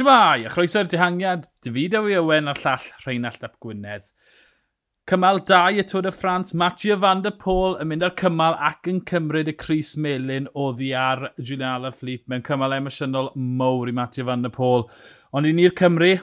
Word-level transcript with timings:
Shmai, 0.00 0.46
a 0.46 0.48
chroeso'r 0.48 0.86
dihangiad, 0.88 1.44
David 1.60 1.92
Ewy 1.98 2.14
Owen 2.16 2.46
a'r 2.48 2.56
llall 2.62 2.84
Rheinald 3.02 3.42
Ap 3.44 3.58
Gwynedd. 3.60 4.06
Cymal 5.10 5.42
2 5.44 5.82
y 5.82 5.84
Tôr 5.90 6.08
y 6.08 6.12
Ffrans, 6.14 6.54
Mathieu 6.56 6.96
van 7.02 7.20
der 7.20 7.34
Pôl 7.42 7.76
yn 7.82 7.90
mynd 7.90 8.06
ar 8.06 8.14
cymal 8.16 8.56
ac 8.70 8.88
yn 8.88 9.02
cymryd 9.10 9.50
y 9.52 9.54
Cris 9.60 9.90
Melin 10.00 10.48
oddi 10.56 10.88
ar 10.96 11.26
Julian 11.36 11.82
Alaphilippe 11.82 12.32
mewn 12.32 12.46
cymal 12.48 12.78
emosiynol 12.78 13.28
mowr 13.60 13.92
i 13.92 13.96
Mathieu 14.00 14.24
van 14.30 14.46
der 14.46 14.56
Pôl. 14.56 14.86
Ond 15.36 15.50
i 15.50 15.52
ni'r 15.52 15.76
Cymru, 15.76 16.14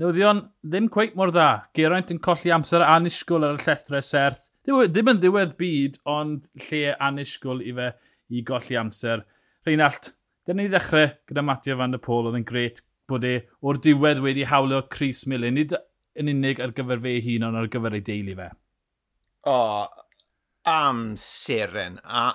newyddion 0.00 0.46
ddim 0.64 0.88
cweith 0.94 1.18
mor 1.20 1.36
dda. 1.36 1.50
Geraint 1.76 2.16
yn 2.16 2.24
colli 2.24 2.56
amser 2.56 2.88
anisgwl 2.88 3.44
ar 3.50 3.60
y 3.60 3.64
llethre 3.66 4.00
serth. 4.06 4.48
Ddim 4.64 5.12
yn 5.12 5.20
ddiwedd 5.20 5.58
byd, 5.60 6.00
ond 6.08 6.48
lle 6.70 6.96
anisgwl 6.96 7.60
i 7.68 7.76
fe 7.82 7.92
i 8.32 8.48
golli 8.48 8.80
amser. 8.80 9.26
Rheinald, 9.68 10.14
dyna 10.48 10.62
ni 10.64 10.72
ddechrau 10.72 11.18
gyda 11.28 11.44
Mathieu 11.44 11.76
van 11.76 11.92
der 11.92 12.00
Pôl, 12.00 12.30
oedd 12.30 12.40
yn 12.40 12.48
gret 12.48 12.80
bod 13.10 13.26
e 13.26 13.36
o'r 13.66 13.80
diwedd 13.82 14.22
wedi 14.24 14.46
hawlio 14.48 14.82
Chris 14.92 15.24
Millen, 15.30 15.58
nid 15.58 15.74
yn 16.20 16.30
unig 16.32 16.62
ar 16.62 16.74
gyfer 16.76 17.02
fe 17.02 17.16
hun 17.24 17.46
ond 17.48 17.60
ar 17.60 17.68
gyfer 17.72 17.96
ei 17.98 18.04
deulu 18.06 18.36
fe. 18.38 18.48
O, 19.50 19.56
oh, 19.56 20.06
am 20.70 21.14
seren, 21.20 21.98
a, 22.04 22.30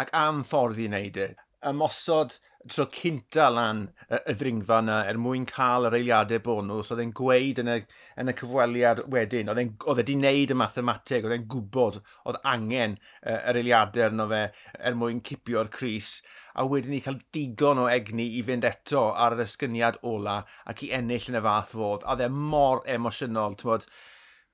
ac 0.00 0.12
am 0.16 0.42
ffordd 0.46 0.80
i 0.82 0.88
wneud 0.90 1.20
e. 1.20 1.28
Ymosod 1.70 2.38
tro 2.68 2.84
cynta 2.92 3.48
lan 3.48 3.86
y, 4.10 4.18
y 4.18 4.34
ddringfa 4.36 4.80
yna 4.82 4.96
er 5.08 5.18
mwyn 5.20 5.46
cael 5.48 5.88
yr 5.88 5.96
eiliadau 5.96 6.42
bonus, 6.44 6.90
oedd 6.92 7.00
e'n 7.04 7.14
gweud 7.16 7.60
yn 7.62 7.70
y, 7.72 7.76
yn 8.20 8.32
y 8.32 8.34
cyfweliad 8.36 9.00
wedyn, 9.14 9.48
oedd 9.52 9.62
e 9.62 9.94
wedi 9.96 10.16
wneud 10.18 10.52
y 10.52 10.58
mathemateg, 10.60 11.24
oedd 11.24 11.36
e'n 11.38 11.48
gwybod, 11.54 12.00
oedd 12.28 12.40
angen 12.52 12.98
uh, 12.98 13.38
yr 13.38 13.60
eiliadau 13.62 14.06
arno 14.10 14.28
fe 14.32 14.42
er 14.76 15.00
mwyn 15.00 15.24
cipio'r 15.24 15.72
Cris, 15.72 16.12
a 16.52 16.66
wedyn 16.68 16.92
ni 16.96 17.02
cael 17.04 17.20
digon 17.32 17.80
o 17.80 17.88
egni 17.88 18.28
i 18.36 18.44
fynd 18.44 18.68
eto 18.68 19.08
ar 19.14 19.38
yr 19.38 19.46
ysgyniad 19.46 20.00
ola 20.12 20.42
ac 20.68 20.84
i 20.84 20.92
ennill 20.96 21.30
yn 21.32 21.40
y 21.40 21.44
fath 21.48 21.76
fodd, 21.78 22.04
a 22.04 22.18
dde 22.20 22.28
mor 22.34 22.84
emosiynol, 22.98 23.56
ti'n 23.56 23.72
bod, 23.72 23.88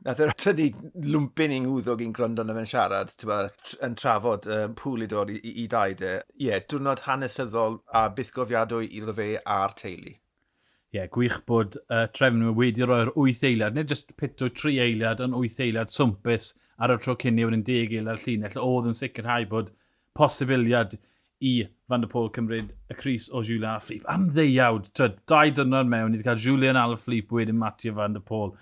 Nath 0.05 0.20
e 0.20 0.27
yr 0.27 0.34
tynnu 0.39 0.66
lwmpyn 1.12 1.55
i'n 1.56 1.64
ngwddog 1.64 2.02
i'n 2.05 2.12
gryndo 2.14 2.44
na 2.44 2.55
fe'n 2.55 2.69
siarad, 2.70 3.14
ba, 3.27 3.39
yn 3.86 3.97
trafod 3.98 4.44
um, 4.53 4.75
pŵl 4.78 5.06
i 5.06 5.08
dod 5.11 5.33
i, 5.33 5.38
i, 5.41 5.55
i 5.62 5.66
dau 5.72 5.97
de. 5.98 6.12
Ie, 6.36 6.50
yeah, 6.50 6.61
diwrnod 6.69 7.03
hanesyddol 7.06 7.80
a 7.97 8.05
bythgofiadwy 8.19 8.91
iddo 9.00 9.14
fe 9.16 9.33
a'r 9.56 9.75
teulu. 9.80 10.12
Ie, 10.12 10.98
yeah, 10.98 11.08
gwych 11.16 11.41
bod 11.48 11.78
uh, 11.80 12.05
trefn 12.05 12.12
trefnwyr 12.19 12.55
wedi 12.61 12.86
roi'r 12.86 13.11
wyth 13.16 13.42
eiliad, 13.48 13.75
neu 13.75 13.88
jyst 13.88 14.14
pito 14.20 14.50
tri 14.53 14.77
eiliad 14.84 15.25
yn 15.25 15.34
wyth 15.41 15.58
eiliad 15.64 15.91
swmpus 15.91 16.53
ar 16.77 16.94
y 16.94 17.00
tro 17.03 17.16
cynni 17.25 17.48
wedyn 17.48 17.64
deg 17.66 17.97
eiliad 17.97 18.22
llinell, 18.22 18.60
oedd 18.62 18.92
yn 18.92 19.00
sicrhau 19.00 19.48
bod 19.50 19.75
posibiliad 20.16 21.00
i 21.41 21.56
Van 21.88 22.00
der 22.00 22.08
Pôl 22.08 22.31
cymryd 22.34 22.72
y 22.91 22.94
Cris 22.94 23.28
o 23.33 23.42
Julian 23.42 23.75
Alaphilippe. 23.75 24.08
Am 24.12 24.31
ddeiawd, 24.31 24.88
dau 24.98 25.50
dynod 25.58 25.91
mewn, 25.91 26.12
ni 26.12 26.20
wedi 26.20 26.27
cael 26.27 26.41
Julian 26.41 26.78
Alaphilippe 26.81 27.36
wedyn 27.36 27.58
Matthew 27.60 27.97
Van 27.98 28.16
der 28.16 28.25
Pôl 28.25 28.55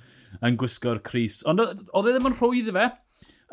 yn 0.43 0.59
gwisgo'r 0.61 1.03
Cris. 1.07 1.43
Ond 1.51 1.63
oedd 1.63 2.09
e 2.09 2.15
ddim 2.15 2.31
yn 2.31 2.39
rhwydd 2.39 2.73
fe. 2.77 2.89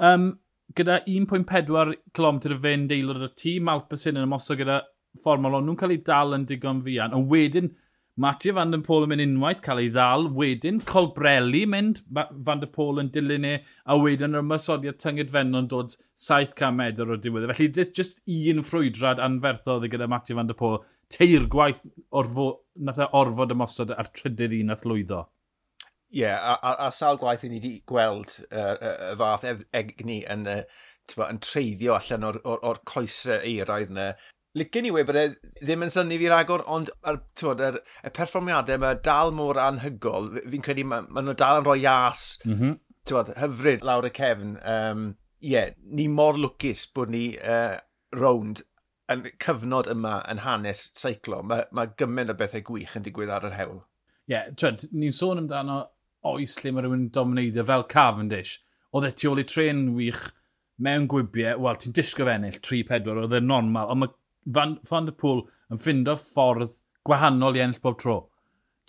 Um, 0.01 0.31
gyda 0.77 1.01
1.4 1.09 1.95
km 2.15 2.41
y 2.47 2.57
fynd 2.63 2.95
aelod 2.95 3.27
y 3.27 3.31
tîm 3.37 3.69
Alpesyn 3.71 4.17
yn 4.17 4.27
ymosod 4.27 4.61
gyda 4.61 4.81
fformol 5.19 5.59
ond 5.59 5.67
nhw'n 5.67 5.79
cael 5.79 5.95
ei 5.95 6.03
dal 6.07 6.37
yn 6.37 6.47
digon 6.47 6.83
fian. 6.85 7.15
Ond 7.17 7.31
wedyn, 7.31 7.73
Mattia 8.21 8.53
Van 8.53 8.71
Den 8.71 8.83
Pôl 8.83 9.05
yn 9.05 9.11
mynd 9.13 9.23
unwaith, 9.23 9.61
cael 9.63 9.79
ei 9.81 9.89
ddal. 9.91 10.27
Wedyn, 10.35 10.81
Colbrelli 10.87 11.63
mynd, 11.69 12.01
Van 12.11 12.61
Den 12.61 12.71
Pôl 12.75 12.99
yn 13.01 13.11
dilyn 13.15 13.47
e, 13.47 13.53
a 13.87 13.97
wedyn 13.97 14.35
yr 14.35 14.43
ymwysodiad 14.43 14.99
tynged 15.01 15.31
fenno'n 15.31 15.69
dod 15.71 15.95
700 16.19 16.75
medr 16.75 17.11
o 17.11 17.17
diwedd. 17.17 17.47
Felly, 17.53 17.69
just 17.97 18.19
un 18.27 18.63
ffrwydrad 18.67 19.21
anferthodd 19.23 19.87
gyda 19.91 20.09
Mattia 20.11 20.37
Van 20.37 20.51
Der 20.51 20.59
Pôl. 20.59 20.81
Teir 21.11 21.47
gwaith 21.51 21.85
orfo, 22.11 22.49
nath 22.75 22.99
e 23.01 23.07
orfod 23.17 23.55
ymosod 23.55 23.95
ar 23.95 24.11
trydydd 24.11 24.59
un 24.59 24.73
nath 24.73 24.85
lwyddo. 24.87 25.23
Ie, 26.11 26.25
yeah, 26.25 26.39
a, 26.43 26.57
a, 26.59 26.87
a 26.87 26.91
sawl 26.91 27.15
gwaith 27.21 27.45
i 27.47 27.49
ni 27.49 27.61
wedi 27.61 27.77
gweld 27.87 28.33
y 28.43 28.59
uh, 28.59 28.73
uh, 28.75 29.11
fath 29.15 29.45
egni 29.47 30.17
yn, 30.27 30.41
uh, 30.49 30.63
bo, 31.15 31.23
yn 31.23 31.37
treiddio 31.39 31.93
allan 31.95 32.25
o'r, 32.27 32.39
or, 32.43 32.59
or 32.67 32.79
coesau 32.87 33.37
eiraidd 33.39 33.93
yna. 33.93 34.09
Licen 34.59 34.89
i 34.89 34.91
wybod 34.91 35.15
e 35.15 35.23
ddim 35.61 35.85
yn 35.85 35.93
syni 35.93 36.17
fi 36.19 36.27
ragor, 36.27 36.65
ond 36.67 36.91
ar, 37.07 37.21
bod, 37.39 37.63
er, 37.63 37.77
y 38.03 38.11
perfformiadau 38.11 38.81
mae 38.83 38.97
dal 39.07 39.31
mor 39.37 39.59
anhygol, 39.63 40.27
fi'n 40.51 40.65
credu 40.65 40.83
mae, 40.91 41.05
ma 41.07 41.23
nhw 41.23 41.37
dal 41.39 41.61
yn 41.61 41.69
rhoi 41.69 41.85
as, 41.87 42.25
mm 42.43 42.57
-hmm. 42.57 42.75
bod, 43.13 43.31
hyfryd 43.39 43.87
lawr 43.87 44.09
y 44.09 44.11
cefn. 44.19 44.57
Um, 44.73 45.07
yeah, 45.39 45.71
ni 45.87 46.09
mor 46.11 46.35
lwcus 46.35 46.83
bod 46.91 47.15
ni 47.15 47.23
uh, 47.39 47.79
rownd 48.19 48.65
yn 49.11 49.23
cyfnod 49.39 49.87
yma 49.95 50.17
yn 50.31 50.43
hanes 50.43 50.83
seiclo. 50.99 51.39
Mae 51.47 51.71
ma 51.71 51.87
gymaint 51.87 52.35
o 52.35 52.37
bethau 52.43 52.67
gwych 52.67 52.99
yn 52.99 53.07
digwydd 53.07 53.31
ar 53.31 53.47
yr 53.47 53.57
hewl. 53.61 53.81
Ie, 54.27 54.35
yeah, 54.35 54.85
ni'n 54.91 55.15
sôn 55.15 55.39
amdano 55.45 55.79
oes 56.27 56.57
lle 56.61 56.73
mae 56.73 56.85
rhywun 56.85 57.05
yn 57.07 57.13
domineiddio 57.15 57.65
fel 57.67 57.87
Cavendish. 57.91 58.59
Oedd 58.91 59.07
e 59.07 59.11
tu 59.15 59.31
ôl 59.31 59.41
i 59.41 59.45
tren 59.47 59.85
wych 59.95 60.23
mewn 60.81 61.07
gwybiau, 61.09 61.61
wel, 61.63 61.77
ti'n 61.79 61.95
disgo 61.97 62.25
fe 62.27 62.35
ennill 62.35 62.59
3-4, 62.59 63.21
oedd 63.23 63.37
e'n 63.37 63.47
normal, 63.47 63.93
ond 63.93 64.03
mae 64.03 64.17
Van, 64.57 64.79
Van 64.89 65.05
der 65.05 65.13
Pŵl 65.13 65.43
yn 65.69 65.81
ffindo 65.81 66.15
ffordd 66.17 66.79
gwahanol 67.05 67.57
i 67.57 67.61
ennill 67.61 67.81
bob 67.83 67.99
tro. 68.01 68.15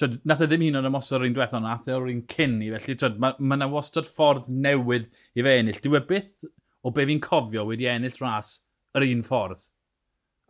Twyd, 0.01 0.17
nath 0.27 0.41
e 0.45 0.49
ddim 0.49 0.65
un 0.71 0.79
o'n 0.81 0.89
ymosod 0.89 1.19
o'r 1.19 1.27
un 1.27 1.35
diwethaf, 1.37 1.59
ond 1.59 1.69
nath 1.69 1.89
e 1.91 1.93
o'r 1.93 2.09
un 2.09 2.23
cyn 2.33 2.57
i, 2.65 2.71
felly 2.73 2.97
twyd, 2.99 3.19
mae 3.21 3.37
ma 3.39 3.59
yna 3.59 3.69
wastad 3.73 4.09
ffordd 4.09 4.49
newydd 4.49 5.11
i 5.37 5.45
fe 5.45 5.57
ennill. 5.61 5.81
Dwi 5.85 6.01
e 6.01 6.03
byth 6.09 6.47
o 6.83 6.93
be 6.97 7.05
fi'n 7.11 7.21
cofio 7.23 7.67
wedi 7.69 7.91
ennill 7.93 8.17
ras 8.23 8.55
yr 8.97 9.07
un 9.11 9.25
ffordd. 9.27 9.69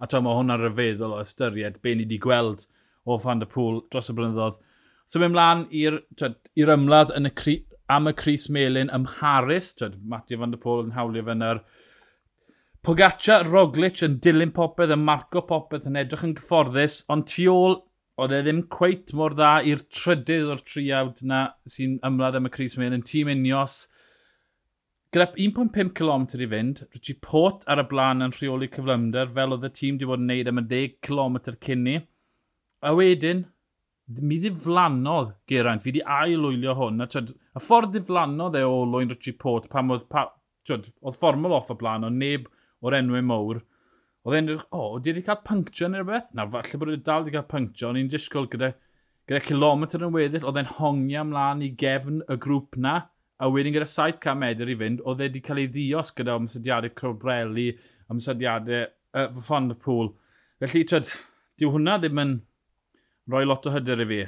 A 0.03 0.09
to 0.11 0.23
mae 0.23 0.39
hwnna'n 0.39 0.63
rhyfeddol 0.63 1.17
o 1.17 1.21
ystyried 1.23 1.83
be 1.83 1.97
ni 1.97 2.07
wedi 2.07 2.21
gweld 2.23 2.69
o 3.05 3.19
Van 3.23 3.43
der 3.43 3.51
Pŵl 3.51 3.83
dros 3.91 4.11
y 4.11 4.17
blynyddoedd 4.19 4.63
So 5.07 5.21
mynd 5.21 5.35
mlaen 5.35 5.67
i'r 5.75 6.75
ymladd 6.77 7.13
yn 7.19 7.29
y 7.29 7.33
cri, 7.37 7.57
am 7.93 8.09
y 8.09 8.13
Cris 8.17 8.49
Melin 8.49 8.91
ym 8.95 9.07
Mharis. 9.07 9.73
Twyd, 9.77 9.99
Matthew 10.09 10.41
van 10.41 10.55
der 10.55 10.61
Pôl 10.63 10.85
yn 10.87 10.95
hawlio 10.97 11.25
fe 11.27 11.35
yna'r 11.37 11.63
Pogaccia, 12.83 13.43
Roglic 13.47 14.03
yn 14.03 14.19
dilyn 14.23 14.51
popeth, 14.55 14.91
yn 14.91 15.05
marco 15.07 15.45
popeth, 15.47 15.85
yn 15.87 16.01
edrych 16.01 16.25
yn 16.27 16.35
gyfforddus, 16.39 17.05
ond 17.15 17.29
tu 17.31 17.47
ôl, 17.53 17.77
oedd 18.19 18.35
e 18.35 18.41
ddim 18.43 18.65
cweit 18.75 19.13
mor 19.17 19.37
dda 19.39 19.53
i'r 19.71 19.85
trydydd 19.87 20.51
o'r 20.51 20.63
triawd 20.67 21.23
na 21.31 21.45
sy'n 21.75 22.01
ymladd 22.09 22.41
am 22.41 22.49
y 22.49 22.53
Cris 22.57 22.75
Melin, 22.81 23.05
tîm 23.07 23.31
unios. 23.31 23.85
Gyda 25.15 25.29
1.5 25.45 25.93
km 25.95 26.27
i 26.41 26.49
fynd, 26.57 26.83
Richie 26.97 27.19
Port 27.23 27.67
ar 27.71 27.85
y 27.85 27.87
blaen 27.87 28.25
yn 28.27 28.35
rheoli 28.35 28.71
cyflymder, 28.73 29.31
fel 29.37 29.55
oedd 29.55 29.69
y 29.69 29.73
tîm 29.79 29.99
wedi 30.01 30.09
bod 30.11 30.25
yn 30.25 30.31
neud 30.33 30.51
am 30.51 30.63
y 30.65 30.67
10 30.73 30.99
km 31.07 31.39
cyn 31.69 31.87
ni. 31.87 31.97
A 32.83 32.97
wedyn, 32.99 33.45
mi 34.09 34.39
ddiflannodd 34.41 35.33
Geraint, 35.49 35.83
fi 35.83 35.91
wedi 35.93 36.03
ailwylio 36.03 36.75
hwn, 36.79 37.03
a, 37.03 37.09
twyd, 37.11 37.33
a 37.55 37.63
ffordd 37.63 37.95
ddiflannodd 37.95 38.59
e 38.59 38.65
o 38.67 38.83
Lwyn 38.89 39.13
Richie 39.13 39.37
Port 39.39 39.69
pam 39.73 39.93
oedd, 39.95 40.09
pa, 40.11 40.27
twyd, 40.67 40.89
oedd 41.03 41.19
fformol 41.19 41.57
off 41.59 41.71
o 41.73 41.77
blaen, 41.79 42.07
ond 42.09 42.19
neb 42.19 42.49
o'r 42.83 42.99
enwau 42.99 43.23
mowr. 43.27 43.63
Oedd 44.27 44.39
e'n 44.39 44.51
dweud, 44.51 44.67
o, 44.71 44.81
oh, 44.81 44.99
wedi 44.99 45.23
cael 45.27 45.41
puncture 45.47 45.91
neu 45.91 46.03
rhywbeth? 46.03 46.31
Na, 46.39 46.47
falle 46.51 46.79
bod 46.81 46.93
wedi 46.93 47.07
dal 47.07 47.25
wedi 47.25 47.35
cael 47.37 47.49
puncture, 47.51 47.91
ond 47.91 48.03
i'n 48.03 48.11
disgwyl 48.11 48.47
gyda, 48.51 48.73
gyda 49.31 49.43
kilometr 49.47 50.05
yn 50.07 50.15
weddill, 50.15 50.47
oedd 50.51 50.61
e'n 50.63 50.75
hongia 50.79 51.25
ymlaen 51.27 51.65
i 51.67 51.73
gefn 51.79 52.23
y 52.31 52.39
grŵp 52.43 52.79
na, 52.83 52.97
a 53.43 53.51
wedyn 53.51 53.75
gyda 53.75 53.89
700 53.91 54.39
medr 54.39 54.71
i 54.71 54.79
fynd, 54.79 55.03
oedd 55.07 55.23
e 55.23 55.29
wedi 55.31 55.43
cael 55.47 55.63
ei 55.63 55.71
ddios 55.71 56.13
gyda 56.19 56.39
ymsydiadau 56.39 56.95
Cobrelli, 56.99 57.73
ymsydiadau 58.13 58.87
uh, 58.87 59.29
Fond 59.47 59.75
y 59.75 59.79
Pŵl. 59.83 60.13
Felly, 60.63 60.85
twyd, 60.87 61.11
diw 61.59 61.73
hwnna 61.75 61.99
ddim 61.99 62.23
yn 62.23 62.37
rhoi 63.31 63.45
lot 63.47 63.69
o 63.69 63.75
hyder 63.75 64.03
i 64.05 64.09
fi. 64.11 64.21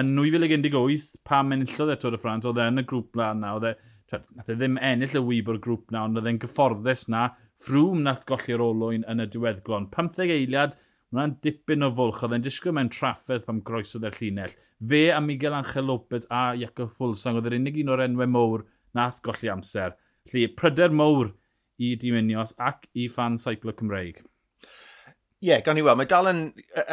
Yn 0.00 0.12
2018, 0.16 1.08
pam 1.28 1.52
enillodd 1.56 1.92
e 1.92 1.98
Tôr 2.00 2.16
y 2.16 2.20
Ffrans, 2.20 2.48
oedd 2.48 2.60
e 2.60 2.68
yn 2.72 2.82
y 2.82 2.86
grŵp 2.88 3.18
na 3.20 3.32
yna, 3.36 3.56
oedd 3.58 3.68
e, 3.72 3.74
nath 4.36 4.52
e 4.52 4.56
ddim 4.56 4.78
ennill 4.80 5.18
y 5.20 5.24
wyb 5.26 5.50
o'r 5.52 5.60
grŵp 5.64 5.92
na, 5.92 6.06
ond 6.08 6.20
oedd 6.20 6.30
e'n 6.30 6.40
gyfforddus 6.42 7.08
na, 7.12 7.26
ffrwm 7.64 8.00
nath 8.06 8.24
golli'r 8.28 8.64
olwyn 8.64 9.04
yn 9.08 9.24
y 9.24 9.28
diweddglon. 9.32 9.90
15 9.92 10.32
eiliad, 10.36 10.78
Mae'n 11.12 11.34
dipyn 11.44 11.84
o 11.84 11.90
fwlch, 11.92 12.22
oedd 12.24 12.34
e'n 12.38 12.44
disgwyl 12.44 12.72
mewn 12.78 12.88
trafferth 12.92 13.42
pam 13.44 13.58
groesodd 13.68 14.06
e'r 14.08 14.14
llinell. 14.16 14.54
Fe 14.88 15.00
a 15.12 15.18
Miguel 15.20 15.52
Angel 15.58 15.84
Lopez 15.90 16.24
a 16.32 16.54
Iacob 16.56 16.88
Fulsang 16.94 17.36
oedd 17.36 17.50
yr 17.50 17.58
unig 17.58 17.76
un 17.82 17.92
o'r 17.92 18.04
enwau 18.06 18.30
mowr 18.32 18.64
nath 18.96 19.20
golli 19.26 19.50
amser. 19.52 19.92
Lly, 20.32 20.46
pryder 20.56 20.94
mowr 20.96 21.34
i 21.84 21.92
Diminios 22.00 22.56
ac 22.70 22.88
i 22.96 23.10
fan 23.12 23.36
Seiclo 23.42 23.76
Cymreig. 23.76 24.22
Ie, 25.42 25.48
yeah, 25.48 25.62
gan 25.66 25.74
i 25.74 25.82
weld. 25.82 25.98
Mae 25.98 26.06
dal 26.06 26.30
yn, 26.30 26.42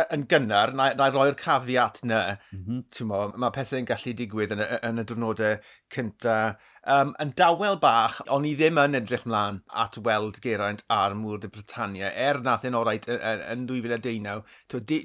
yn 0.09 0.23
gynnar, 0.29 0.71
na, 0.73 0.87
na 0.97 1.09
roi'r 1.13 1.35
cafiat 1.37 1.99
na. 2.09 2.21
Mm 2.55 2.81
-hmm. 2.81 3.35
Mae 3.37 3.53
pethau'n 3.53 3.85
gallu 3.85 4.15
digwydd 4.17 4.55
yn 4.55 4.63
yn 4.65 5.03
y 5.03 5.05
diwrnodau 5.05 5.59
cynta 5.93 6.37
um, 6.89 7.12
yn 7.21 7.31
dawel 7.38 7.77
bach, 7.81 8.19
ond 8.33 8.47
i 8.47 8.53
ddim 8.57 8.80
yn 8.81 8.97
edrych 9.00 9.25
mlaen 9.30 9.62
at 9.83 9.97
weld 10.06 10.39
Geraint 10.44 10.83
ar 10.94 11.15
Mŵr 11.18 11.41
de 11.44 11.50
Britannia. 11.53 12.12
Er 12.27 12.41
nath 12.45 12.65
yn 12.68 12.77
orait 12.77 13.07
yn, 13.09 13.65
2019, 13.69 14.44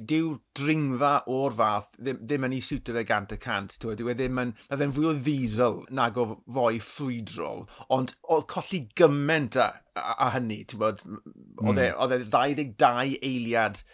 dyw'r 0.08 0.38
dringfa 0.58 1.14
o'r 1.30 1.56
fath 1.58 1.90
ddim, 1.98 2.20
ddim 2.22 2.48
yn 2.48 2.56
ei 2.58 2.64
siwtio 2.64 2.96
fe 2.96 3.04
gant 3.08 3.34
y 3.36 3.40
cant. 3.42 3.76
Dyw 3.84 4.12
e 4.12 4.16
ddim 4.18 4.40
yn, 4.42 4.54
mae 4.70 4.82
fe'n 4.82 4.94
fwy 4.96 5.10
o 5.10 5.16
ddiesel 5.18 5.82
nag 5.94 6.20
o 6.20 6.28
foi 6.56 6.78
ffrwydrol, 6.82 7.66
ond 7.94 8.14
oedd 8.32 8.48
colli 8.52 8.84
gymaint 8.98 9.60
a, 9.60 9.70
a, 9.98 10.06
a 10.28 10.30
hynny. 10.38 10.62
Oedd 10.78 11.04
mm. 11.04 11.76
e 11.76 11.90
hmm. 11.92 12.30
22 12.32 13.18
e 13.18 13.20
eiliad 13.20 13.84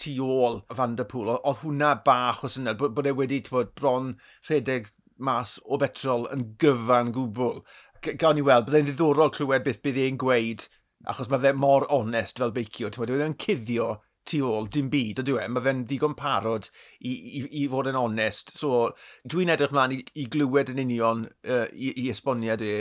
tu 0.00 0.14
ôl 0.24 0.62
Van 0.76 0.96
der 0.96 1.08
Pŵl. 1.08 1.34
Oedd 1.36 1.60
hwnna 1.64 1.92
bach 2.06 2.44
o 2.46 2.50
syniad, 2.50 2.78
bod, 2.80 2.94
bod 2.96 3.08
e 3.10 3.12
wedi 3.16 3.42
bod 3.50 3.74
bron 3.76 4.14
rhedeg 4.48 4.88
mas 5.20 5.58
o 5.64 5.78
betrol 5.80 6.28
yn 6.34 6.50
gyfan 6.60 7.14
gwbl. 7.16 7.62
Gawn 8.10 8.38
ni 8.38 8.44
weld, 8.44 8.68
byddai'n 8.68 8.88
ddiddorol 8.88 9.32
clywed 9.34 9.66
beth 9.66 9.82
bydd 9.84 10.00
e'n 10.04 10.20
gweud, 10.20 10.66
achos 11.10 11.28
mae 11.32 11.42
fe 11.42 11.52
mor 11.56 11.86
onest 11.92 12.40
fel 12.40 12.54
beicio. 12.56 12.88
Ti'n 12.88 13.04
e 13.04 13.12
meddwl, 13.12 13.36
cuddio 13.44 13.90
tu 14.30 14.40
ôl, 14.46 14.68
dim 14.72 14.90
byd, 14.92 15.22
ydw 15.22 15.38
e? 15.40 15.46
Mae 15.50 15.64
fe'n 15.64 15.84
ddigon 15.88 16.16
parod 16.18 16.68
i, 17.00 17.12
i, 17.12 17.42
i 17.62 17.66
fod 17.72 17.88
yn 17.90 17.98
onest. 17.98 18.54
So, 18.58 18.90
dwi'n 19.28 19.52
edrych 19.54 19.72
mlaen 19.74 19.96
i, 19.96 20.00
i 20.20 20.26
glywed 20.32 20.72
yn 20.74 20.82
union 20.84 21.24
uh, 21.26 21.66
i, 21.72 21.92
i 22.04 22.10
esboniad 22.12 22.64
e, 22.64 22.74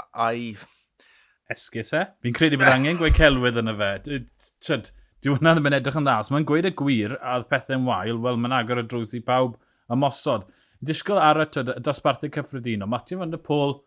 a'i... 0.00 0.52
Esgus 1.52 1.92
e? 1.96 2.04
Fi'n 2.24 2.36
credu 2.36 2.60
bod 2.60 2.72
angen 2.72 3.00
gweud 3.00 3.16
celwydd 3.18 3.60
yna 3.60 3.74
fe. 3.80 3.90
Tyd, 4.06 4.92
dyw 5.24 5.38
hwnna 5.38 5.54
ddim 5.56 5.68
yn 5.70 5.78
edrych 5.80 5.98
yn 6.00 6.06
dda. 6.06 6.18
Os 6.24 6.30
mae'n 6.32 6.46
gweud 6.48 6.68
y 6.68 6.74
gwir 6.76 7.16
a 7.20 7.38
pethau'n 7.48 7.88
wael, 7.88 8.20
wel, 8.24 8.40
mae'n 8.40 8.58
agor 8.60 8.80
y 8.80 8.86
drws 8.88 9.16
i 9.16 9.22
bawb 9.24 9.58
ymosod 9.92 10.46
disgwyl 10.88 11.20
ar 11.22 11.42
y 11.44 11.48
dosbarthau 11.84 12.32
cyffredinol. 12.34 12.90
Matthew 12.90 13.20
van 13.22 13.32
der 13.32 13.42
Pôl 13.42 13.78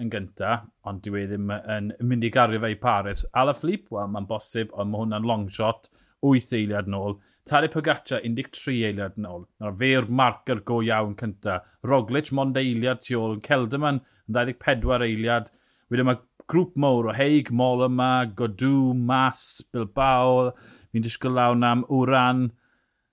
yn 0.00 0.10
gynta, 0.12 0.58
ond 0.84 1.00
dwi 1.04 1.24
e 1.24 1.30
ddim 1.30 1.52
yn 1.56 1.92
mynd 2.04 2.26
i 2.26 2.32
gario 2.32 2.60
fe 2.62 2.74
i 2.74 2.80
Paris. 2.80 3.24
Ala 3.36 3.54
Flip, 3.56 3.86
wel, 3.92 4.10
mae'n 4.12 4.28
bosib, 4.28 4.74
ond 4.76 4.92
mae 4.92 5.04
hwnna'n 5.04 5.28
long 5.28 5.46
shot, 5.52 5.88
8 6.26 6.52
eiliad 6.58 6.88
nôl. 6.90 7.18
Tadej 7.46 7.70
Pogaccia, 7.72 8.20
13 8.24 8.88
eiliad 8.88 9.18
nôl. 9.22 9.44
Na'r 9.62 9.76
fe'r 9.80 10.08
marker 10.20 10.60
go 10.66 10.80
iawn 10.84 11.14
cynta. 11.18 11.60
Roglic, 11.86 12.32
mond 12.34 12.58
eiliad 12.58 13.04
tu 13.04 13.18
ôl. 13.20 13.38
Celdaman, 13.44 14.02
24 14.32 15.06
eiliad. 15.06 15.52
Wedyn 15.92 16.08
mae 16.08 16.20
grŵp 16.50 16.74
mowr 16.82 17.10
o 17.10 17.14
Heig, 17.14 17.52
Mol 17.54 17.84
yma, 17.86 18.26
Godw, 18.38 18.92
Mas, 18.94 19.62
Bilbao. 19.72 20.50
Fi'n 20.90 21.06
disgwyl 21.06 21.36
lawn 21.38 21.66
am 21.66 21.84
Wran. 21.90 22.48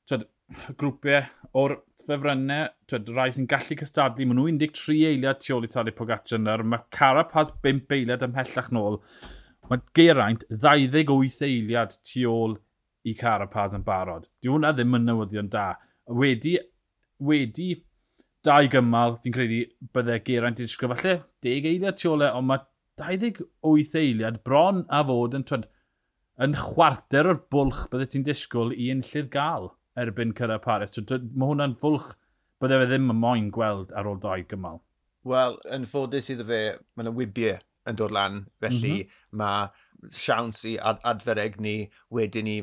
Twyd, 0.10 0.26
grwpiau 0.82 1.22
e, 1.22 1.43
o'r 1.58 1.76
ffefrynnau, 2.02 2.72
twyd, 2.90 3.12
rai 3.14 3.30
sy'n 3.34 3.48
gallu 3.50 3.78
cystadlu, 3.78 4.26
maen 4.26 4.40
nhw 4.40 4.50
13 4.66 5.06
eiliad 5.12 5.42
tu 5.44 5.54
ôl 5.56 5.68
i 5.68 5.70
Tadej 5.70 5.96
Pogacar 5.98 6.40
yna, 6.40 6.58
mae 6.66 6.86
Carapaz 6.94 7.54
5 7.66 7.94
eiliad 7.98 8.26
ymhellach 8.26 8.72
nôl. 8.74 9.00
Mae 9.70 9.84
Geraint 9.96 10.46
28 10.50 11.46
eiliad 11.48 11.94
tu 12.02 12.26
ôl 12.30 12.58
i 13.06 13.14
Carapaz 13.20 13.78
yn 13.78 13.86
barod. 13.86 14.26
Di 14.42 14.50
hwnna 14.50 14.74
ddim 14.74 14.98
yn 14.98 15.06
newyddion 15.08 15.52
da. 15.54 15.74
Wedi, 16.10 16.56
wedi 17.24 17.70
dau 18.44 18.68
gymal, 18.72 19.20
fi'n 19.24 19.36
credu 19.36 19.62
byddai 19.96 20.20
Geraint 20.26 20.60
i 20.60 20.66
ddysgu 20.66 20.90
falle 20.92 21.20
10 21.46 21.70
eiliad 21.70 22.02
tu 22.02 22.10
ôl 22.12 22.26
e, 22.26 22.32
ond 22.34 22.50
mae 22.50 22.66
28 23.00 24.02
eiliad 24.02 24.42
bron 24.46 24.84
a 24.90 25.06
fod 25.06 25.38
yn, 25.38 25.46
twyd, 25.48 25.70
yn 26.42 26.58
chwarter 26.58 27.30
o'r 27.30 27.46
bwlch 27.54 27.86
byddai 27.94 28.10
ti'n 28.10 28.28
disgwyl 28.28 28.74
i 28.74 28.90
enllydd 28.94 29.32
gael 29.38 29.70
erbyn 30.00 30.34
cyrraedd 30.38 30.64
Paris. 30.64 30.94
So, 30.96 31.20
mae 31.34 31.52
hwnna'n 31.52 31.78
fwlch 31.82 32.14
bydde 32.64 32.80
fe 32.82 32.90
ddim 32.90 33.12
yn 33.14 33.20
moyn 33.20 33.50
gweld 33.54 33.94
ar 33.98 34.10
ôl 34.10 34.20
doi 34.24 34.44
gymal. 34.50 34.82
Wel, 35.28 35.58
yn 35.72 35.88
ffodus 35.88 36.30
iddo 36.34 36.46
fe, 36.48 36.62
mae 36.96 37.06
yna 37.06 37.16
wybiau 37.16 37.60
yn 37.90 38.00
dod 38.00 38.14
lan, 38.16 38.44
felly 38.64 38.94
mm 38.94 39.10
-hmm. 39.10 39.40
mae 39.40 40.12
siawns 40.12 40.64
i 40.68 40.78
ad 40.80 41.02
adfereg 41.08 41.60
ni 41.64 41.76
wedyn 42.12 42.48
ni, 42.48 42.58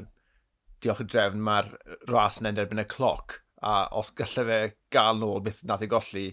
diolch 0.80 1.02
y 1.04 1.06
drefn, 1.12 1.40
mae'r 1.44 1.70
ras 2.08 2.40
yn 2.40 2.50
erbyn 2.52 2.82
y 2.82 2.86
cloc, 2.88 3.40
a 3.60 3.88
os 4.00 4.12
gallai 4.16 4.46
fe 4.50 4.60
gael 4.96 5.20
nôl 5.20 5.42
beth 5.44 5.62
nath 5.68 5.84
ei 5.84 5.92
golli, 5.92 6.26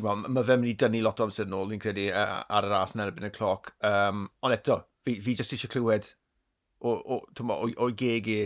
mae 0.00 0.46
fe 0.46 0.56
mynd 0.56 0.70
i 0.70 0.76
dynnu 0.78 1.02
lot 1.02 1.20
o 1.20 1.26
amser 1.26 1.50
nôl, 1.50 1.70
fi'n 1.70 1.82
credu, 1.82 2.08
ar 2.14 2.66
y 2.66 2.70
ras 2.70 2.94
yn 2.94 3.04
erbyn 3.06 3.28
y 3.28 3.32
cloc. 3.34 3.74
Um, 3.82 4.28
ond 4.42 4.54
eto, 4.54 4.80
fi, 5.04 5.18
fi 5.20 5.34
jyst 5.38 5.56
eisiau 5.56 5.72
clywed 5.74 6.10
o, 6.80 6.94
o, 6.94 7.18
o, 7.18 7.50
o, 7.58 7.70
o 7.86 7.90
geg 7.98 8.30
i 8.30 8.40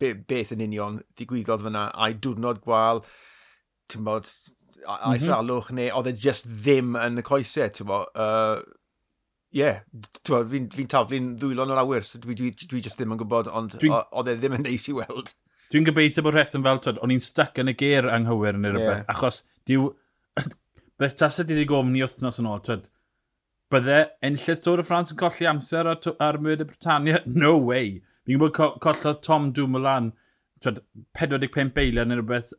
be, 0.00 0.12
beth 0.14 0.52
yn 0.54 0.64
union 0.66 1.00
ddigwyddodd 1.18 1.64
fyna, 1.66 1.88
a'i 1.94 2.16
diwrnod 2.20 2.62
gwal, 2.64 3.02
ti'n 3.92 4.06
bod, 4.06 4.30
a'i 4.84 4.96
mm 4.96 5.18
-hmm. 5.18 5.26
salwch, 5.26 5.70
neu 5.76 5.90
oedd 5.98 6.10
e 6.10 6.16
just 6.26 6.48
ddim 6.48 6.96
yn 7.00 7.22
y 7.22 7.26
coesau, 7.26 7.70
ti'n 7.74 7.90
bod. 7.90 8.10
Uh, 8.14 8.60
yeah, 9.54 9.80
fi'n 10.26 10.68
fi, 10.74 10.86
taflu'n 10.90 11.34
ddwylon 11.38 11.72
o'r 11.74 11.82
awyr, 11.84 12.06
so 12.08 12.20
dwi, 12.22 12.36
dwi, 12.38 12.50
dwi 12.64 12.82
just 12.84 12.98
ddim 12.98 13.14
yn 13.14 13.20
gwybod, 13.22 13.50
ond 13.54 13.78
oedd 13.80 14.32
e 14.32 14.36
ddim 14.40 14.58
yn 14.58 14.66
neis 14.66 14.88
i 14.90 14.96
weld. 14.96 15.34
Dwi'n 15.72 15.86
gobeithio 15.86 16.24
bod 16.26 16.36
rheswm 16.36 16.66
fel, 16.66 16.80
tod, 16.82 16.98
o'n 17.02 17.14
i'n 17.14 17.22
stuck 17.22 17.58
yn 17.62 17.72
y 17.72 17.76
ger 17.78 18.10
anghywir 18.10 18.58
yn 18.58 18.68
yr 18.68 18.80
yeah. 18.82 19.04
achos 19.10 19.42
diw, 19.68 19.88
beth 21.00 21.16
tas 21.18 21.40
ydy 21.42 21.56
wedi 21.56 21.70
gofyn 21.70 21.96
i 21.98 22.02
wythnos 22.04 22.40
yn 22.42 22.50
ôl, 22.50 22.60
tod, 22.66 22.90
bydde 23.72 24.00
enllydd 24.26 24.62
Tôr 24.64 24.82
y 24.82 24.86
Ffrans 24.86 25.14
yn 25.14 25.20
colli 25.22 25.48
amser 25.50 25.88
ar, 25.90 26.10
ar 26.22 26.40
Myrd 26.42 26.66
y 26.66 26.68
Britannia? 26.68 27.22
No 27.44 27.56
way! 27.58 28.02
Fi'n 28.24 28.38
gwybod 28.38 28.54
co 28.56 28.68
collodd 28.80 29.22
Tom 29.24 29.50
Dumoulin 29.56 30.12
45 30.64 31.72
beiliau 31.76 32.08
neu 32.08 32.20
rhywbeth 32.20 32.54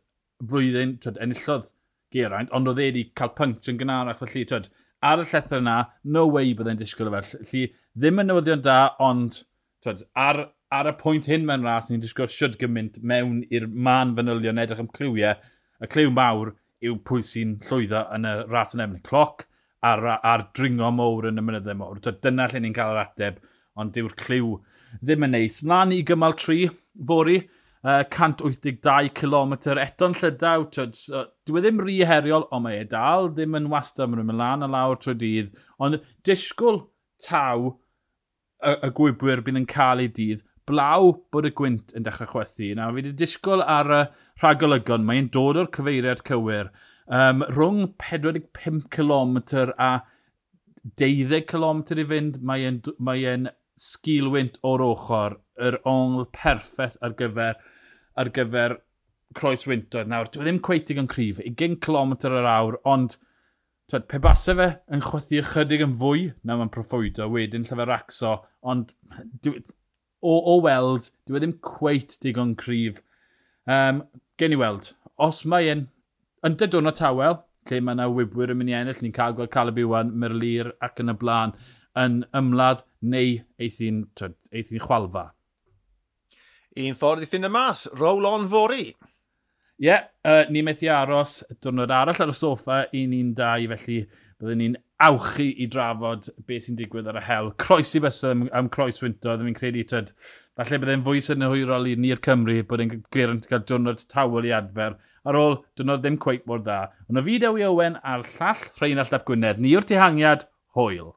flwyddyn 0.46 0.98
twyd, 1.02 1.18
enillodd 1.26 1.72
Geraint, 2.14 2.52
ond 2.56 2.70
oedd 2.70 2.82
e 2.82 2.90
wedi 2.90 3.06
cael 3.18 3.32
pynct 3.38 3.70
yn 3.72 3.80
gynharach 3.80 4.20
felly, 4.22 4.44
twyd, 4.50 4.70
ar 5.06 5.24
y 5.24 5.26
llethr 5.30 5.60
yna, 5.60 5.78
no 6.18 6.26
way 6.36 6.54
byddai'n 6.58 6.80
disgwyl 6.80 7.10
o 7.10 7.16
fel. 7.16 7.30
Felly, 7.32 7.64
ddim 7.98 8.22
yn 8.22 8.30
newyddion 8.32 8.62
da, 8.66 8.78
ond 9.04 9.42
twyd, 9.84 10.06
ar, 10.28 10.42
ar 10.76 10.92
y 10.92 10.94
pwynt 11.02 11.30
hyn 11.32 11.48
mewn 11.50 11.66
ras, 11.66 11.90
ni'n 11.90 12.04
disgwyl 12.04 12.30
siwr 12.32 12.60
gymaint 12.62 13.02
mewn 13.02 13.42
i'r 13.50 13.68
man 13.90 14.14
fanylion 14.18 14.62
edrych 14.62 14.84
am 14.86 14.92
clywiau. 14.96 15.42
Y 15.82 15.90
clyw 15.92 16.14
mawr 16.16 16.54
yw 16.86 17.00
pwy 17.08 17.26
sy'n 17.26 17.58
llwyddo 17.66 18.06
yn 18.16 18.30
y 18.30 18.38
ras 18.54 18.78
yn 18.78 18.86
efo'n 18.86 19.04
cloc 19.06 19.48
a'r, 19.86 20.08
ar 20.16 20.48
dringo 20.58 20.92
mowr 20.94 21.30
yn 21.32 21.42
y 21.42 21.46
mynyddau 21.46 21.78
mowr. 21.82 22.02
Dyna 22.06 22.48
lle 22.52 22.62
ni'n 22.64 22.78
cael 22.78 22.96
yr 22.96 23.04
ateb, 23.04 23.42
ond 23.82 23.94
dyw'r 23.96 24.16
clyw 24.22 24.56
ddim 25.02 25.28
yn 25.28 25.36
neis. 25.36 25.62
Mlaen 25.66 25.94
i 25.96 26.02
gymal 26.08 26.36
3, 26.40 26.70
fori, 27.08 27.38
uh, 27.86 28.02
182 28.04 29.12
km 29.20 29.56
eto'n 29.84 30.18
llydaw. 30.20 30.68
Tyd, 30.74 30.98
uh, 31.14 31.26
dwi 31.48 31.64
ddim 31.64 31.82
rhy 31.84 32.00
heriol, 32.10 32.48
ond 32.56 32.66
mae 32.66 32.82
e 32.82 32.90
dal 32.90 33.30
ddim 33.34 33.58
yn 33.60 33.70
wastad 33.74 34.12
mynd 34.12 34.26
ymlaen 34.26 34.66
a 34.66 34.72
lawr 34.72 35.00
trwy 35.02 35.18
dydd. 35.22 35.54
Ond 35.84 36.02
disgwyl 36.28 36.84
taw 37.22 37.70
y, 37.70 38.74
y 38.74 38.92
gwybwyr 38.98 39.44
bydd 39.46 39.62
yn 39.62 39.70
cael 39.70 40.04
ei 40.04 40.12
dydd, 40.16 40.44
blaw 40.66 41.12
bod 41.34 41.46
y 41.46 41.54
gwynt 41.56 41.94
yn 41.98 42.06
dechrau 42.06 42.32
chwethu. 42.32 42.72
Nawr, 42.78 42.96
fi 42.96 43.02
wedi 43.02 43.14
disgwyl 43.22 43.62
ar 43.62 43.92
y 43.94 44.02
rhagolygon, 44.42 45.06
mae'n 45.06 45.30
dod 45.34 45.62
o'r 45.62 45.72
cyfeiriad 45.76 46.26
cywir. 46.26 46.72
Um, 47.06 47.46
rhwng 47.54 47.92
45 48.02 48.88
km 48.94 49.38
a 49.78 49.92
12 51.02 51.46
km 51.50 51.84
i 52.02 52.08
fynd, 52.10 52.42
mae'n 52.42 52.82
mae 52.98 53.38
sgilwynt 53.80 54.60
o'r 54.66 54.84
ochr, 54.86 55.38
yr 55.62 55.80
ongl 55.88 56.28
perffaith 56.36 56.98
ar 57.04 57.16
gyfer, 57.20 57.60
ar 58.16 58.32
gyfer 58.36 58.78
croes 59.36 59.66
wyntoedd. 59.68 60.10
Nawr, 60.12 60.30
dwi 60.32 60.44
e 60.44 60.48
ddim 60.48 60.62
cweit 60.66 60.92
yn 60.96 61.10
cryf, 61.12 61.42
20 61.44 61.80
km 61.84 62.16
yr 62.30 62.50
awr, 62.52 62.80
ond 62.88 63.18
twed, 63.92 64.08
pe 64.10 64.20
basa 64.22 64.56
fe 64.58 64.70
yn 64.96 65.04
chwythu 65.06 65.40
ychydig 65.42 65.84
yn 65.86 65.96
fwy, 66.02 66.30
na 66.44 66.58
mae'n 66.60 66.74
profwydo 66.74 67.28
wedyn 67.32 67.68
lle 67.68 67.80
fe 67.80 67.88
racso, 67.90 68.36
ond 68.66 68.94
dwi, 69.46 69.60
e, 69.60 69.76
o, 70.26 70.38
o 70.54 70.60
weld, 70.66 71.12
dwi 71.28 71.40
e 71.40 71.44
ddim 71.44 71.58
cweit 71.66 72.18
digon 72.24 72.56
cryf. 72.60 73.02
Um, 73.70 74.04
gen 74.40 74.56
i 74.56 74.62
weld, 74.62 74.94
os 75.22 75.44
mae 75.50 75.70
e'n 75.72 75.88
yn 76.46 76.58
dydwn 76.60 76.90
o 76.90 76.94
tawel, 76.96 77.40
lle 77.70 77.80
mae 77.82 77.98
yna 77.98 78.10
wybwyr 78.12 78.54
yn 78.54 78.60
mynd 78.60 78.72
i 78.74 78.78
ennill, 78.78 79.02
ni'n 79.02 79.16
cael 79.16 79.36
gweld 79.38 79.54
Caleb 79.54 79.80
Iwan, 79.82 80.14
Merlir 80.22 80.72
ac 80.86 81.02
yn 81.04 81.14
y 81.14 81.18
blaen, 81.22 81.56
yn 81.98 82.22
ymladd 82.36 82.84
neu 83.14 83.40
eith 83.58 83.82
i'n 83.86 84.06
chwalfa. 84.84 85.30
Un 86.76 86.98
ffordd 87.00 87.24
i 87.24 87.30
ffynd 87.30 87.48
y 87.48 87.52
mas, 87.52 87.86
roll 87.96 88.28
on 88.28 88.50
fori. 88.52 88.90
Ie, 88.92 89.88
yeah, 89.88 90.06
uh, 90.28 90.44
ni 90.52 90.62
methu 90.64 90.90
aros, 90.92 91.42
diwrnod 91.64 91.92
arall 91.92 92.22
ar 92.24 92.32
y 92.32 92.36
soffa, 92.36 92.82
1-1-2, 92.96 93.68
felly 93.74 93.98
Byddwn 94.46 94.62
ni'n 94.62 94.76
awchu 95.06 95.48
i 95.64 95.66
drafod 95.72 96.30
beth 96.48 96.68
sy'n 96.68 96.78
digwydd 96.80 97.10
ar 97.12 97.18
y 97.20 97.24
hel. 97.26 97.50
Croes 97.62 97.96
i 97.98 98.02
bysau 98.04 98.36
am, 98.36 98.46
am 98.60 98.70
croes 98.76 99.02
wynto, 99.02 99.34
ddim 99.34 99.50
yn 99.52 99.58
credu, 99.58 99.84
tyd, 99.90 100.14
falle 100.60 100.80
byddai'n 100.84 101.04
fwy 101.08 101.24
sy'n 101.26 101.48
hwyrol 101.50 101.90
i 101.90 101.98
ni'r 102.00 102.22
Cymru 102.28 102.60
bod 102.70 102.84
e'n 102.86 102.94
gwerant 103.16 103.50
cael 103.50 103.66
diwrnod 103.66 104.06
tawel 104.12 104.48
i 104.48 104.54
adfer. 104.56 104.96
Ar 105.26 105.40
ôl, 105.40 105.58
diwrnod 105.76 106.06
ddim 106.06 106.20
cweith 106.22 106.46
mor 106.46 106.62
dda. 106.62 106.80
Ond 107.10 107.20
y 107.20 107.26
fideo 107.26 107.58
i 107.58 107.66
Owen 107.66 107.98
a'r 108.04 108.24
llall 108.36 108.66
Rheinald 108.78 109.18
Ap 109.18 109.26
Gwynedd, 109.28 109.60
ni 109.60 109.74
o'r 109.76 109.88
tehangiad, 109.90 110.46
hwyl. 110.78 111.16